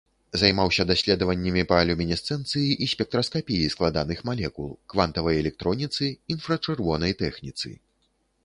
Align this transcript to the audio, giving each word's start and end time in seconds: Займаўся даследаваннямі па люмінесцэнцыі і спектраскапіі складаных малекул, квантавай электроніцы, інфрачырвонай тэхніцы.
Займаўся 0.41 0.83
даследаваннямі 0.91 1.63
па 1.71 1.81
люмінесцэнцыі 1.89 2.69
і 2.85 2.87
спектраскапіі 2.93 3.69
складаных 3.75 4.25
малекул, 4.31 4.69
квантавай 4.95 5.35
электроніцы, 5.43 6.03
інфрачырвонай 6.37 7.13
тэхніцы. 7.25 7.69